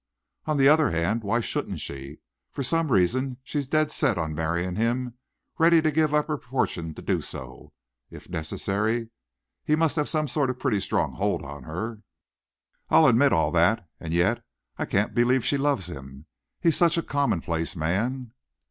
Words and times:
"On 0.45 0.57
the 0.57 0.67
other 0.67 0.89
hand, 0.89 1.21
why 1.23 1.41
shouldn't 1.41 1.79
she? 1.79 2.17
For 2.49 2.63
some 2.63 2.91
reason 2.91 3.37
she's 3.43 3.67
dead 3.67 3.91
set 3.91 4.17
on 4.17 4.33
marrying 4.33 4.75
him, 4.75 5.13
ready 5.59 5.79
to 5.79 5.91
give 5.91 6.11
up 6.11 6.27
her 6.27 6.39
fortune 6.39 6.95
to 6.95 7.03
do 7.03 7.21
so, 7.21 7.71
if 8.09 8.27
necessary. 8.27 9.11
He 9.63 9.75
must 9.75 9.97
have 9.97 10.09
some 10.09 10.27
sort 10.27 10.49
of 10.49 10.55
a 10.55 10.59
pretty 10.59 10.79
strong 10.79 11.13
hold 11.13 11.43
on 11.45 11.65
her." 11.65 12.01
"I 12.89 13.07
admit 13.07 13.31
all 13.31 13.51
that, 13.51 13.87
and 13.99 14.11
yet 14.11 14.43
I 14.75 14.85
can't 14.85 15.13
believe 15.13 15.45
she 15.45 15.57
loves 15.59 15.87
him. 15.87 16.25
He's 16.59 16.75
such 16.75 16.97
a 16.97 17.03
commonplace 17.03 17.75
man." 17.75 18.31